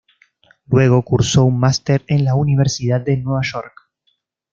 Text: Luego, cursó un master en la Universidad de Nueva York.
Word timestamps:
Luego, 0.65 1.03
cursó 1.03 1.43
un 1.45 1.59
master 1.59 2.03
en 2.07 2.25
la 2.25 2.33
Universidad 2.33 3.01
de 3.01 3.17
Nueva 3.17 3.41
York. 3.43 3.81